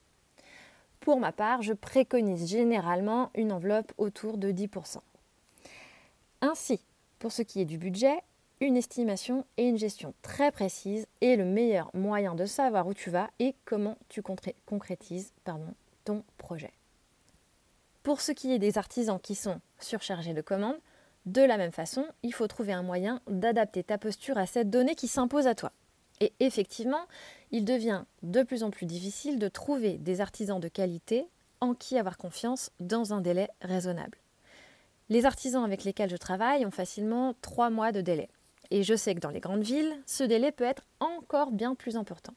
Pour 1.00 1.18
ma 1.18 1.32
part, 1.32 1.62
je 1.62 1.72
préconise 1.72 2.49
généralement 2.49 3.30
une 3.34 3.52
enveloppe 3.52 3.92
autour 3.99 4.38
de 4.38 4.52
10%. 4.52 4.99
Ainsi, 6.40 6.80
pour 7.18 7.32
ce 7.32 7.42
qui 7.42 7.61
est 7.61 7.64
du 7.64 7.76
budget, 7.76 8.18
une 8.62 8.76
estimation 8.76 9.45
et 9.57 9.64
une 9.64 9.76
gestion 9.76 10.14
très 10.23 10.52
précise 10.52 11.09
est 11.21 11.35
le 11.35 11.45
meilleur 11.45 11.90
moyen 11.95 12.37
de 12.37 12.47
savoir 12.47 12.87
où 12.87 12.95
tu 12.95 13.11
vas 13.11 13.28
et 13.40 13.57
comment 13.64 13.99
tu 14.09 14.23
concrétises 14.23 15.33
ton 16.04 16.23
projet. 16.38 16.71
Pour 18.04 18.21
ce 18.21 18.31
qui 18.31 18.52
est 18.52 18.61
des 18.61 18.78
artisans 18.78 19.19
qui 19.21 19.35
sont 19.35 19.61
surchargés 19.81 20.33
de 20.33 20.42
commandes, 20.42 20.78
de 21.26 21.42
la 21.42 21.57
même 21.57 21.73
façon, 21.73 22.07
il 22.23 22.33
faut 22.33 22.47
trouver 22.47 22.73
un 22.73 22.85
moyen 22.85 23.21
d'adapter 23.26 23.83
ta 23.83 23.99
posture 23.99 24.38
à 24.38 24.47
cette 24.47 24.71
donnée 24.71 24.95
qui 24.95 25.09
s'impose 25.09 25.49
à 25.49 25.57
toi. 25.57 25.73
Et 26.21 26.33
effectivement, 26.38 27.07
il 27.50 27.64
devient 27.64 28.04
de 28.23 28.45
plus 28.45 28.62
en 28.62 28.71
plus 28.71 28.87
difficile 28.87 29.40
de 29.40 29.49
trouver 29.49 29.99
des 29.99 30.21
artisans 30.21 30.61
de 30.61 30.69
qualité 30.69 31.26
en 31.61 31.75
qui 31.75 31.99
avoir 31.99 32.16
confiance 32.16 32.71
dans 32.78 33.12
un 33.12 33.21
délai 33.23 33.49
raisonnable. 33.61 34.19
Les 35.09 35.26
artisans 35.26 35.64
avec 35.64 35.83
lesquels 35.83 36.11
je 36.11 36.16
travaille 36.16 36.64
ont 36.64 36.71
facilement 36.71 37.35
trois 37.42 37.69
mois 37.69 37.90
de 37.90 38.00
délai. 38.00 38.28
Et 38.74 38.84
je 38.84 38.94
sais 38.94 39.14
que 39.14 39.20
dans 39.20 39.28
les 39.28 39.40
grandes 39.40 39.62
villes, 39.62 39.94
ce 40.06 40.24
délai 40.24 40.50
peut 40.50 40.64
être 40.64 40.86
encore 40.98 41.52
bien 41.52 41.74
plus 41.74 41.98
important. 41.98 42.32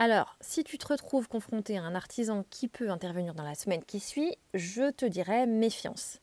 Alors, 0.00 0.36
si 0.40 0.64
tu 0.64 0.76
te 0.76 0.88
retrouves 0.88 1.28
confronté 1.28 1.78
à 1.78 1.84
un 1.84 1.94
artisan 1.94 2.44
qui 2.50 2.66
peut 2.66 2.90
intervenir 2.90 3.32
dans 3.32 3.44
la 3.44 3.54
semaine 3.54 3.84
qui 3.84 4.00
suit, 4.00 4.34
je 4.54 4.90
te 4.90 5.06
dirais 5.06 5.46
méfiance. 5.46 6.18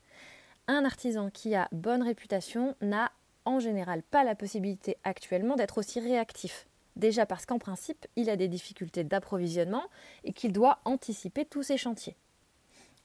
Un 0.68 0.84
artisan 0.84 1.30
qui 1.30 1.56
a 1.56 1.70
bonne 1.72 2.04
réputation 2.04 2.76
n'a 2.82 3.14
en 3.46 3.62
général 3.62 4.04
pas 4.04 4.26
la 4.26 4.36
possibilité 4.36 4.98
actuellement 5.06 5.56
d'être 5.56 5.78
aussi 5.78 6.02
réactif. 6.02 6.68
Déjà 6.98 7.26
parce 7.26 7.46
qu'en 7.46 7.60
principe, 7.60 8.08
il 8.18 8.30
a 8.30 8.36
des 8.36 8.50
difficultés 8.50 9.06
d'approvisionnement 9.06 9.86
et 10.26 10.34
qu'il 10.34 10.52
doit 10.52 10.80
anticiper 10.84 11.46
tous 11.46 11.64
ses 11.64 11.78
chantiers. 11.78 12.18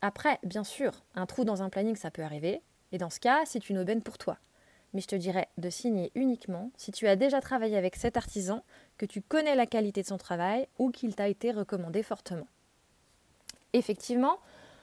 Après, 0.01 0.41
bien 0.43 0.65
sûr, 0.65 1.05
un 1.15 1.27
trou 1.27 1.45
dans 1.45 1.63
un 1.63 1.71
planning, 1.71 1.95
ça 1.95 2.11
peut 2.11 2.25
arriver, 2.25 2.61
et 2.91 2.99
dans 2.99 3.11
ce 3.11 3.21
cas, 3.21 3.45
c'est 3.47 3.71
une 3.71 3.79
aubaine 3.79 4.03
pour 4.03 4.19
toi 4.19 4.37
mais 4.95 5.01
je 5.01 5.09
te 5.09 5.17
dirais 5.17 5.49
de 5.59 5.69
signer 5.69 6.11
uniquement 6.15 6.71
si 6.77 6.93
tu 6.93 7.07
as 7.09 7.17
déjà 7.17 7.41
travaillé 7.41 7.77
avec 7.77 7.97
cet 7.97 8.17
artisan, 8.17 8.63
que 8.97 9.07
tu 9.07 9.21
connais 9.21 9.57
la 9.57 9.67
qualité 9.67 10.03
de 10.03 10.07
son 10.07 10.19
travail 10.19 10.69
ou 10.79 10.91
qu'il 10.91 11.15
t'a 11.15 11.29
été 11.29 11.51
recommandé 11.51 12.03
fortement. 12.03 12.47
Effectivement, 13.73 14.39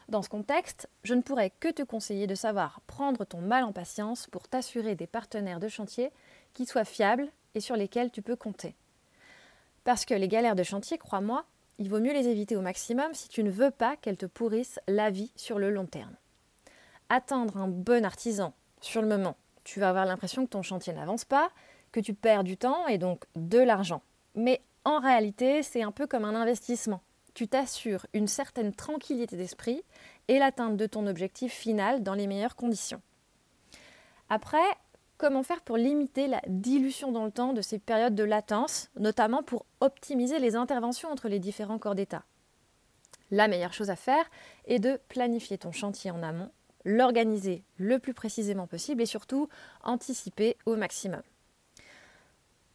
dans 0.10 0.22
ce 0.22 0.30
contexte, 0.30 0.89
je 1.03 1.13
ne 1.13 1.22
pourrais 1.22 1.51
que 1.62 1.70
te 1.70 1.84
conseiller 1.84 2.27
de 2.27 2.36
savoir 2.36 2.82
prendre 2.82 3.24
ton 3.24 3.39
mal 3.39 3.63
en 3.63 3.72
patience 3.72 4.27
pour 4.27 4.50
t'assurer 4.50 4.96
des 4.96 5.08
partenaires 5.08 5.62
de 5.62 5.70
chantier 5.70 6.12
qui 6.53 6.65
soient 6.65 6.84
fiables 6.84 7.30
et 7.56 7.62
sur 7.62 7.77
lesquels 7.77 8.12
tu 8.12 8.22
peux 8.22 8.36
compter. 8.36 8.75
Parce 9.86 10.06
que 10.06 10.13
les 10.13 10.27
galères 10.27 10.56
de 10.56 10.63
chantier, 10.63 10.98
crois-moi, 10.98 11.46
il 11.80 11.89
vaut 11.89 12.01
mieux 12.01 12.13
les 12.13 12.27
éviter 12.27 12.58
au 12.58 12.62
maximum 12.62 13.13
si 13.13 13.30
tu 13.30 13.44
ne 13.44 13.50
veux 13.50 13.72
pas 13.72 13.96
qu'elles 13.96 14.18
te 14.18 14.25
pourrissent 14.25 14.80
la 14.88 15.10
vie 15.10 15.32
sur 15.38 15.58
le 15.58 15.72
long 15.72 15.86
terme. 15.86 16.15
Attendre 17.10 17.58
un 17.58 17.70
bon 17.70 18.06
artisan 18.06 18.53
sur 18.82 19.01
le 19.01 19.08
moment 19.08 19.38
tu 19.63 19.80
vas 19.80 19.89
avoir 19.89 20.06
l'impression 20.06 20.46
que 20.46 20.51
ton 20.51 20.62
chantier 20.62 20.94
n'avance 20.94 21.25
pas, 21.25 21.51
que 21.91 22.00
tu 22.00 22.13
perds 22.13 22.44
du 22.44 22.58
temps 22.58 22.88
et 22.88 22.98
donc 22.98 23.25
de 23.36 23.60
l'argent. 23.60 24.01
Mais 24.36 24.62
en 24.86 25.00
réalité, 25.00 25.63
c'est 25.63 25.84
un 25.84 25.91
peu 25.91 26.08
comme 26.08 26.25
un 26.25 26.36
investissement. 26.36 27.01
Tu 27.34 27.48
t'assures 27.48 28.06
une 28.13 28.27
certaine 28.27 28.74
tranquillité 28.74 29.38
d'esprit 29.38 29.84
et 30.27 30.39
l'atteinte 30.39 30.77
de 30.77 30.86
ton 30.86 31.08
objectif 31.08 31.53
final 31.53 32.03
dans 32.03 32.13
les 32.13 32.27
meilleures 32.27 32.56
conditions. 32.56 33.01
Après, 34.30 34.58
comment 35.18 35.44
faire 35.44 35.62
pour 35.62 35.77
limiter 35.77 36.27
la 36.27 36.41
dilution 36.48 37.12
dans 37.12 37.25
le 37.25 37.32
temps 37.32 37.53
de 37.53 37.62
ces 37.62 37.80
périodes 37.80 38.15
de 38.15 38.24
latence, 38.24 38.89
notamment 38.98 39.44
pour 39.44 39.65
optimiser 39.80 40.39
les 40.39 40.56
interventions 40.56 41.10
entre 41.10 41.30
les 41.30 41.39
différents 41.39 41.80
corps 41.80 41.96
d'État? 41.96 42.24
La 43.30 43.48
meilleure 43.48 43.74
chose 43.74 43.89
à 43.89 43.96
faire 43.96 44.30
est 44.65 44.80
de 44.80 45.00
planifier 45.08 45.58
ton 45.58 45.72
chantier 45.72 46.12
en 46.12 46.22
amont 46.22 46.51
l'organiser 46.86 47.64
le 47.78 48.00
plus 48.00 48.14
précisément 48.14 48.68
possible 48.68 49.02
et 49.02 49.06
surtout 49.06 49.50
anticiper 49.84 50.58
au 50.66 50.76
maximum. 50.76 51.22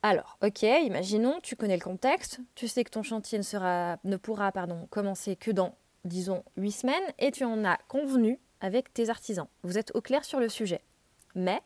Alors, 0.02 0.38
ok, 0.42 0.62
imaginons, 0.62 1.40
tu 1.42 1.56
connais 1.56 1.76
le 1.76 1.82
contexte, 1.82 2.38
tu 2.54 2.68
sais 2.68 2.84
que 2.84 2.90
ton 2.90 3.02
chantier 3.02 3.38
ne, 3.38 4.16
pourra 4.16 4.52
commencer 4.88 5.34
que 5.34 5.50
dans, 5.50 5.74
disons, 6.04 6.44
8 6.56 6.70
semaines 6.70 7.12
et 7.18 7.32
tu 7.32 7.44
en 7.44 7.64
as 7.64 7.78
convenu 7.88 8.38
avec 8.60 8.92
tes 8.94 9.10
artisans. 9.10 9.48
Vous 9.62 9.78
êtes 9.78 9.90
au 9.94 10.00
clair 10.00 10.24
sur 10.24 10.38
le 10.38 10.48
sujet. 10.48 10.80
Mais 11.34 11.60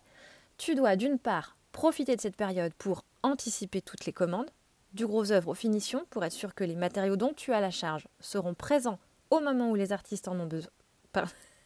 tu 0.57 0.75
dois 0.75 0.97
d'une 0.97 1.19
part 1.19 1.57
profiter 1.73 2.17
de 2.17 2.21
cette 2.21 2.37
période 2.37 2.73
pour 2.75 3.05
anticiper 3.23 3.83
toutes 3.83 4.07
les 4.07 4.13
commandes, 4.13 4.51
du 4.95 5.07
gros 5.07 5.31
œuvre 5.33 5.49
aux 5.51 5.55
finitions, 5.55 6.07
pour 6.11 6.25
être 6.25 6.33
sûr 6.33 6.55
que 6.55 6.65
les 6.65 6.77
matériaux 6.77 7.17
dont 7.17 7.33
tu 7.33 7.53
as 7.53 7.61
la 7.61 7.71
charge 7.71 8.09
seront 8.21 8.55
présents 8.55 8.99
au 9.31 9.41
moment 9.41 9.71
où 9.71 9.75
les 9.75 9.93
artistes 9.93 10.29
en 10.29 10.41
ont 10.41 10.47
besoin. 10.47 10.73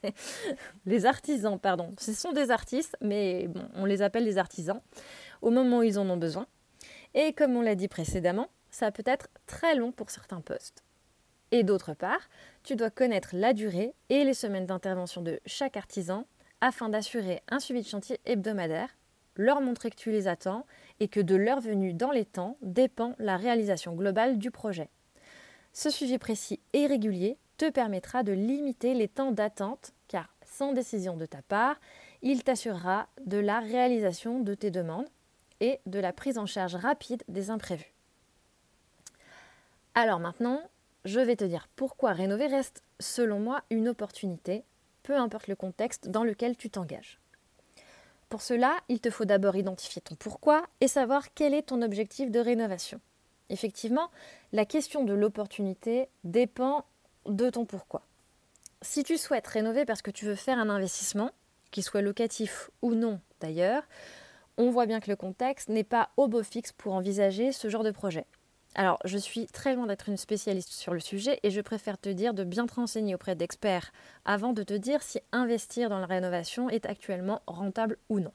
les 0.87 1.07
artisans, 1.07 1.59
pardon. 1.59 1.91
Ce 1.99 2.13
sont 2.13 2.33
des 2.33 2.51
artistes, 2.51 2.97
mais 3.01 3.49
on 3.75 3.85
les 3.85 4.03
appelle 4.03 4.25
des 4.25 4.39
artisans 4.39 4.81
au 5.43 5.51
moment 5.51 5.79
où 5.79 5.83
ils 5.83 5.99
en 5.99 6.09
ont 6.09 6.17
besoin. 6.17 6.47
Et 7.15 7.33
comme 7.33 7.57
on 7.57 7.63
l'a 7.63 7.75
dit 7.75 7.89
précédemment, 7.89 8.49
ça 8.71 8.91
peut 8.91 9.05
être 9.07 9.29
très 9.47 9.75
long 9.75 9.93
pour 9.93 10.11
certains 10.11 10.41
postes. 10.41 10.83
Et 11.53 11.63
d'autre 11.63 11.95
part, 11.95 12.29
tu 12.65 12.75
dois 12.75 12.91
connaître 12.91 13.31
la 13.33 13.53
durée 13.53 13.95
et 14.09 14.25
les 14.25 14.35
semaines 14.35 14.67
d'intervention 14.67 15.23
de 15.23 15.39
chaque 15.47 15.77
artisan 15.77 16.27
afin 16.61 16.89
d'assurer 16.89 17.43
un 17.49 17.61
suivi 17.61 17.83
de 17.83 17.87
chantier 17.87 18.19
hebdomadaire, 18.25 18.97
leur 19.37 19.61
montrer 19.61 19.91
que 19.91 19.97
tu 19.97 20.11
les 20.11 20.27
attends 20.27 20.67
et 20.99 21.09
que 21.09 21.21
de 21.21 21.37
leur 21.37 21.61
venue 21.61 21.93
dans 21.93 22.11
les 22.11 22.25
temps 22.25 22.57
dépend 22.63 23.15
la 23.19 23.37
réalisation 23.37 23.95
globale 23.95 24.39
du 24.39 24.51
projet. 24.51 24.89
Ce 25.73 25.91
suivi 25.91 26.19
précis 26.19 26.61
et 26.73 26.87
régulier 26.87 27.37
te 27.57 27.71
permettra 27.71 28.23
de 28.23 28.33
limiter 28.33 28.95
les 28.95 29.09
temps 29.09 29.33
d'attente 29.33 29.93
car 30.09 30.29
sans 30.45 30.73
décision 30.73 31.17
de 31.17 31.27
ta 31.27 31.43
part, 31.43 31.81
il 32.23 32.43
t'assurera 32.43 33.09
de 33.25 33.39
la 33.39 33.61
réalisation 33.61 34.41
de 34.41 34.55
tes 34.55 34.71
demandes 34.71 35.09
et 35.61 35.81
de 35.87 35.99
la 35.99 36.13
prise 36.13 36.39
en 36.39 36.47
charge 36.47 36.75
rapide 36.75 37.23
des 37.29 37.51
imprévus. 37.51 37.95
Alors 39.95 40.21
maintenant, 40.21 40.61
je 41.05 41.21
vais 41.21 41.37
te 41.37 41.45
dire 41.45 41.69
pourquoi 41.77 42.13
rénover 42.13 42.47
reste, 42.47 42.83
selon 42.99 43.39
moi, 43.39 43.63
une 43.71 43.89
opportunité, 43.89 44.65
peu 45.03 45.17
importe 45.17 45.49
le 45.49 45.55
contexte 45.55 46.09
dans 46.09 46.25
lequel 46.25 46.57
tu 46.57 46.71
t'engages. 46.71 47.21
Pour 48.29 48.43
cela, 48.43 48.75
il 48.89 49.01
te 49.01 49.11
faut 49.11 49.27
d'abord 49.27 49.55
identifier 49.55 50.03
ton 50.03 50.17
pourquoi 50.17 50.65
et 50.81 50.89
savoir 50.89 51.33
quel 51.35 51.55
est 51.55 51.69
ton 51.69 51.83
objectif 51.83 52.31
de 52.31 52.41
rénovation. 52.41 53.01
Effectivement, 53.51 54.11
la 54.53 54.65
question 54.65 55.05
de 55.05 55.13
l'opportunité 55.13 56.09
dépend 56.25 56.85
de 57.27 57.51
ton 57.51 57.65
pourquoi. 57.65 58.03
Si 58.83 59.03
tu 59.03 59.17
souhaites 59.17 59.47
rénover 59.47 59.85
parce 59.85 60.03
que 60.03 60.11
tu 60.11 60.25
veux 60.27 60.35
faire 60.35 60.59
un 60.59 60.69
investissement, 60.69 61.31
qu'il 61.71 61.83
soit 61.83 62.03
locatif 62.03 62.71
ou 62.83 62.95
non 62.95 63.21
d'ailleurs, 63.41 63.83
on 64.57 64.71
voit 64.71 64.87
bien 64.87 65.01
que 65.01 65.11
le 65.11 65.17
contexte 65.17 65.69
n'est 65.69 65.85
pas 65.85 66.11
au 66.17 66.29
beau 66.29 66.43
fixe 66.43 66.73
pour 66.73 66.95
envisager 66.95 67.53
ce 67.53 67.69
genre 67.69 67.83
de 67.83 67.91
projet. 67.91 68.27
Alors, 68.77 68.99
je 69.05 69.19
suis 69.19 69.47
très 69.47 69.75
loin 69.75 69.87
d'être 69.87 70.09
une 70.09 70.17
spécialiste 70.17 70.73
sur 70.73 70.95
le 70.95 71.01
sujet 71.01 71.39
et 71.43 71.51
je 71.51 71.61
préfère 71.61 71.99
te 71.99 72.09
dire 72.09 72.35
de 72.35 72.43
bien 72.43 72.67
te 72.67 72.75
renseigner 72.75 73.15
auprès 73.15 73.37
d'experts 73.37 73.93
avant 74.25 74.53
de 74.53 74.65
te 74.65 74.75
dire 74.75 75.03
si 75.03 75.21
investir 75.33 75.89
dans 75.89 76.01
la 76.01 76.07
rénovation 76.07 76.69
est 76.69 76.87
actuellement 76.87 77.43
rentable 77.47 77.99
ou 78.09 78.19
non. 78.19 78.33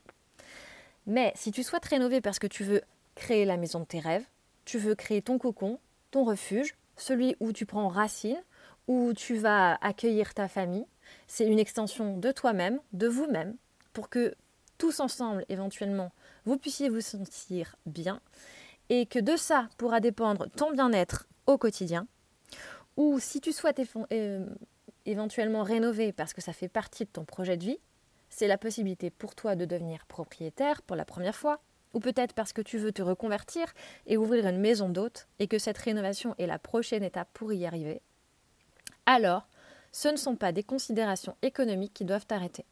Mais 1.07 1.33
si 1.35 1.51
tu 1.51 1.63
souhaites 1.63 1.85
rénover 1.85 2.21
parce 2.21 2.39
que 2.39 2.47
tu 2.47 2.63
veux 2.63 2.81
créer 3.15 3.43
la 3.43 3.57
maison 3.57 3.81
de 3.81 3.85
tes 3.85 3.99
rêves, 3.99 4.25
tu 4.63 4.77
veux 4.77 4.95
créer 4.95 5.21
ton 5.21 5.37
cocon, 5.37 5.79
ton 6.11 6.23
refuge, 6.23 6.75
celui 6.95 7.35
où 7.39 7.51
tu 7.51 7.65
prends 7.65 7.89
racine, 7.89 8.41
où 8.89 9.13
tu 9.13 9.35
vas 9.35 9.75
accueillir 9.81 10.33
ta 10.33 10.47
famille, 10.47 10.87
c'est 11.27 11.45
une 11.45 11.59
extension 11.59 12.17
de 12.17 12.31
toi-même, 12.31 12.79
de 12.91 13.07
vous-même, 13.07 13.55
pour 13.93 14.09
que 14.09 14.33
tous 14.79 14.99
ensemble, 14.99 15.45
éventuellement, 15.47 16.11
vous 16.45 16.57
puissiez 16.57 16.89
vous 16.89 16.99
sentir 16.99 17.75
bien 17.85 18.19
et 18.89 19.05
que 19.05 19.19
de 19.19 19.35
ça 19.35 19.69
pourra 19.77 19.99
dépendre 19.99 20.49
ton 20.49 20.71
bien-être 20.71 21.27
au 21.45 21.59
quotidien. 21.59 22.07
Ou 22.97 23.19
si 23.19 23.41
tu 23.41 23.51
souhaites 23.51 23.79
euh, 24.11 24.45
éventuellement 25.05 25.61
rénover 25.61 26.11
parce 26.11 26.33
que 26.33 26.41
ça 26.41 26.51
fait 26.51 26.67
partie 26.67 27.05
de 27.05 27.11
ton 27.11 27.25
projet 27.25 27.57
de 27.57 27.65
vie, 27.65 27.79
c'est 28.31 28.47
la 28.47 28.57
possibilité 28.57 29.11
pour 29.11 29.35
toi 29.35 29.55
de 29.55 29.65
devenir 29.65 30.07
propriétaire 30.07 30.81
pour 30.81 30.95
la 30.95 31.05
première 31.05 31.35
fois, 31.35 31.61
ou 31.93 31.99
peut-être 31.99 32.33
parce 32.33 32.53
que 32.53 32.63
tu 32.63 32.79
veux 32.79 32.91
te 32.91 33.03
reconvertir 33.03 33.71
et 34.07 34.17
ouvrir 34.17 34.47
une 34.47 34.59
maison 34.59 34.89
d'hôte 34.89 35.27
et 35.37 35.47
que 35.47 35.59
cette 35.59 35.77
rénovation 35.77 36.33
est 36.39 36.47
la 36.47 36.57
prochaine 36.57 37.03
étape 37.03 37.29
pour 37.33 37.53
y 37.53 37.67
arriver. 37.67 38.01
Alors, 39.11 39.47
ce 39.91 40.07
ne 40.07 40.17
sont 40.17 40.35
pas 40.35 40.51
des 40.51 40.61
considérations 40.61 41.35
économiques 41.41 41.95
qui 41.95 42.05
doivent 42.05 42.27
t'arrêter. 42.27 42.63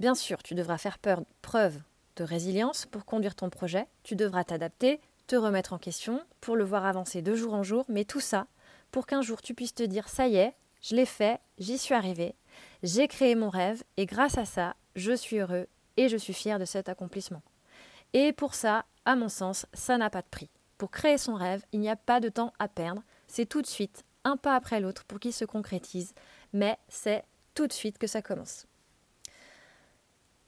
Bien 0.00 0.14
sûr, 0.14 0.42
tu 0.42 0.54
devras 0.54 0.78
faire 0.78 0.96
preuve 1.42 1.78
de 2.16 2.24
résilience 2.24 2.86
pour 2.86 3.04
conduire 3.04 3.34
ton 3.34 3.50
projet, 3.50 3.88
tu 4.04 4.16
devras 4.16 4.44
t'adapter, 4.44 5.02
te 5.26 5.36
remettre 5.36 5.74
en 5.74 5.78
question 5.78 6.22
pour 6.40 6.56
le 6.56 6.64
voir 6.64 6.86
avancer 6.86 7.20
de 7.20 7.34
jour 7.34 7.52
en 7.52 7.62
jour, 7.62 7.84
mais 7.90 8.06
tout 8.06 8.20
ça 8.20 8.46
pour 8.90 9.04
qu'un 9.06 9.20
jour 9.20 9.42
tu 9.42 9.52
puisses 9.52 9.74
te 9.74 9.82
dire 9.82 10.08
ça 10.08 10.28
y 10.28 10.36
est, 10.36 10.54
je 10.80 10.96
l'ai 10.96 11.04
fait, 11.04 11.40
j'y 11.58 11.76
suis 11.76 11.94
arrivé, 11.94 12.34
j'ai 12.82 13.06
créé 13.06 13.34
mon 13.34 13.50
rêve 13.50 13.84
et 13.98 14.06
grâce 14.06 14.38
à 14.38 14.46
ça, 14.46 14.76
je 14.96 15.12
suis 15.12 15.40
heureux 15.40 15.66
et 15.98 16.08
je 16.08 16.16
suis 16.16 16.32
fier 16.32 16.58
de 16.58 16.64
cet 16.64 16.88
accomplissement. 16.88 17.42
Et 18.14 18.32
pour 18.32 18.54
ça, 18.54 18.86
à 19.04 19.14
mon 19.14 19.28
sens, 19.28 19.66
ça 19.74 19.98
n'a 19.98 20.08
pas 20.08 20.22
de 20.22 20.28
prix. 20.30 20.48
Pour 20.78 20.90
créer 20.90 21.18
son 21.18 21.34
rêve, 21.34 21.62
il 21.72 21.80
n'y 21.80 21.90
a 21.90 21.96
pas 21.96 22.18
de 22.18 22.30
temps 22.30 22.54
à 22.58 22.68
perdre, 22.68 23.02
c'est 23.26 23.44
tout 23.44 23.60
de 23.60 23.66
suite, 23.66 24.06
un 24.24 24.36
pas 24.36 24.54
après 24.54 24.80
l'autre 24.80 25.04
pour 25.04 25.20
qu'il 25.20 25.32
se 25.32 25.44
concrétise, 25.44 26.14
mais 26.52 26.76
c'est 26.88 27.24
tout 27.54 27.66
de 27.66 27.72
suite 27.72 27.98
que 27.98 28.06
ça 28.06 28.22
commence. 28.22 28.66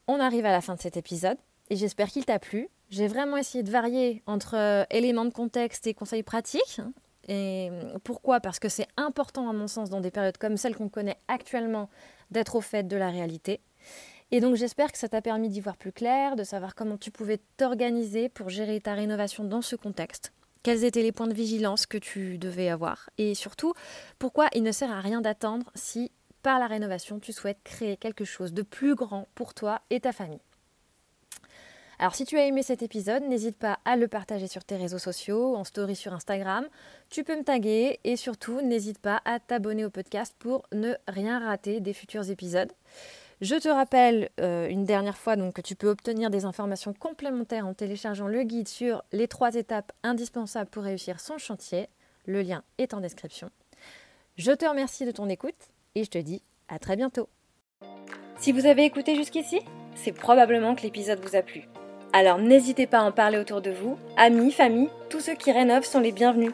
On 0.07 0.19
arrive 0.19 0.45
à 0.45 0.51
la 0.51 0.61
fin 0.61 0.75
de 0.75 0.81
cet 0.81 0.97
épisode 0.97 1.37
et 1.69 1.75
j'espère 1.75 2.09
qu'il 2.09 2.25
t'a 2.25 2.39
plu. 2.39 2.69
J'ai 2.89 3.07
vraiment 3.07 3.37
essayé 3.37 3.63
de 3.63 3.71
varier 3.71 4.21
entre 4.25 4.55
euh, 4.57 4.83
éléments 4.89 5.25
de 5.25 5.33
contexte 5.33 5.87
et 5.87 5.93
conseils 5.93 6.23
pratiques. 6.23 6.81
Et 7.27 7.69
pourquoi? 8.03 8.39
Parce 8.39 8.59
que 8.59 8.67
c'est 8.67 8.87
important 8.97 9.49
à 9.49 9.53
mon 9.53 9.67
sens 9.67 9.89
dans 9.89 10.01
des 10.01 10.11
périodes 10.11 10.37
comme 10.37 10.57
celle 10.57 10.75
qu'on 10.75 10.89
connaît 10.89 11.17
actuellement 11.27 11.89
d'être 12.31 12.55
au 12.55 12.61
fait 12.61 12.87
de 12.87 12.97
la 12.97 13.09
réalité. 13.09 13.61
Et 14.31 14.39
donc 14.39 14.55
j'espère 14.55 14.91
que 14.91 14.97
ça 14.97 15.09
t'a 15.09 15.21
permis 15.21 15.49
d'y 15.49 15.61
voir 15.61 15.77
plus 15.77 15.91
clair, 15.91 16.35
de 16.35 16.43
savoir 16.43 16.73
comment 16.73 16.97
tu 16.97 17.11
pouvais 17.11 17.39
t'organiser 17.57 18.29
pour 18.29 18.49
gérer 18.49 18.79
ta 18.79 18.93
rénovation 18.93 19.43
dans 19.43 19.61
ce 19.61 19.75
contexte. 19.75 20.31
Quels 20.63 20.83
étaient 20.83 21.01
les 21.01 21.11
points 21.11 21.27
de 21.27 21.33
vigilance 21.33 21.87
que 21.87 21.97
tu 21.97 22.37
devais 22.37 22.69
avoir 22.69 23.09
et 23.17 23.33
surtout 23.33 23.73
pourquoi 24.19 24.47
il 24.53 24.61
ne 24.61 24.71
sert 24.71 24.91
à 24.91 25.01
rien 25.01 25.21
d'attendre 25.21 25.71
si 25.73 26.11
par 26.43 26.59
la 26.59 26.67
rénovation 26.67 27.19
tu 27.19 27.33
souhaites 27.33 27.63
créer 27.63 27.97
quelque 27.97 28.25
chose 28.25 28.53
de 28.53 28.61
plus 28.61 28.93
grand 28.93 29.27
pour 29.33 29.55
toi 29.55 29.81
et 29.89 29.99
ta 29.99 30.11
famille? 30.11 30.41
Alors 31.97 32.15
si 32.15 32.25
tu 32.25 32.37
as 32.37 32.45
aimé 32.45 32.63
cet 32.63 32.81
épisode, 32.81 33.23
n'hésite 33.23 33.57
pas 33.57 33.79
à 33.85 33.95
le 33.95 34.07
partager 34.07 34.47
sur 34.47 34.63
tes 34.63 34.75
réseaux 34.75 34.97
sociaux, 34.97 35.55
en 35.55 35.63
story 35.63 35.95
sur 35.95 36.13
Instagram. 36.13 36.67
Tu 37.09 37.23
peux 37.23 37.37
me 37.37 37.43
taguer 37.43 37.99
et 38.03 38.15
surtout 38.15 38.61
n'hésite 38.61 38.97
pas 38.97 39.21
à 39.25 39.39
t'abonner 39.39 39.85
au 39.85 39.91
podcast 39.91 40.35
pour 40.39 40.63
ne 40.73 40.93
rien 41.07 41.39
rater 41.39 41.79
des 41.79 41.93
futurs 41.93 42.29
épisodes. 42.29 42.71
Je 43.41 43.55
te 43.55 43.69
rappelle 43.69 44.29
euh, 44.39 44.69
une 44.69 44.85
dernière 44.85 45.17
fois 45.17 45.35
que 45.51 45.61
tu 45.61 45.75
peux 45.75 45.89
obtenir 45.89 46.29
des 46.29 46.45
informations 46.45 46.93
complémentaires 46.93 47.65
en 47.65 47.73
téléchargeant 47.73 48.27
le 48.27 48.43
guide 48.43 48.67
sur 48.67 49.03
les 49.11 49.27
trois 49.27 49.55
étapes 49.55 49.91
indispensables 50.03 50.69
pour 50.69 50.83
réussir 50.83 51.19
son 51.19 51.39
chantier. 51.39 51.87
Le 52.27 52.43
lien 52.43 52.63
est 52.77 52.93
en 52.93 53.01
description. 53.01 53.49
Je 54.37 54.51
te 54.51 54.65
remercie 54.65 55.07
de 55.07 55.11
ton 55.11 55.27
écoute 55.27 55.71
et 55.95 56.03
je 56.03 56.09
te 56.11 56.19
dis 56.19 56.43
à 56.67 56.77
très 56.77 56.95
bientôt. 56.95 57.29
Si 58.37 58.51
vous 58.51 58.67
avez 58.67 58.85
écouté 58.85 59.15
jusqu'ici, 59.15 59.61
c'est 59.95 60.11
probablement 60.11 60.75
que 60.75 60.83
l'épisode 60.83 61.19
vous 61.19 61.35
a 61.35 61.41
plu. 61.41 61.67
Alors 62.13 62.37
n'hésitez 62.37 62.85
pas 62.85 62.99
à 62.99 63.03
en 63.03 63.11
parler 63.11 63.39
autour 63.39 63.61
de 63.61 63.71
vous. 63.71 63.97
Amis, 64.17 64.51
famille, 64.51 64.89
tous 65.09 65.19
ceux 65.19 65.35
qui 65.35 65.51
rénovent 65.51 65.85
sont 65.85 65.99
les 65.99 66.11
bienvenus. 66.11 66.53